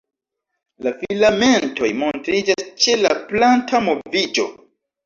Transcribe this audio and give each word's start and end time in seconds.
La 0.85 0.93
filamentoj 1.01 1.91
montriĝas 2.01 2.67
ĉe 2.83 2.97
la 3.05 3.13
planta 3.31 3.87
moviĝo. 3.91 4.53